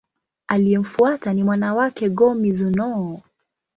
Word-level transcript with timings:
Aliyemfuata 0.47 1.33
ni 1.33 1.43
mwana 1.43 1.73
wake, 1.73 2.09
Go-Mizunoo. 2.09 3.19